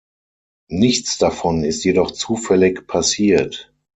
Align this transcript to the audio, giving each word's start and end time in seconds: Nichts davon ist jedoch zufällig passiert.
Nichts 0.71 1.19
davon 1.19 1.63
ist 1.63 1.83
jedoch 1.83 2.09
zufällig 2.09 2.87
passiert. 2.87 3.71